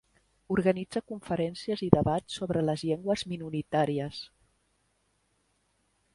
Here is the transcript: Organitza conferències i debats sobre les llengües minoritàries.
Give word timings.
Organitza 0.53 1.01
conferències 1.11 1.83
i 1.87 1.89
debats 1.97 2.39
sobre 2.39 2.65
les 2.71 2.87
llengües 2.91 3.25
minoritàries. 3.35 4.25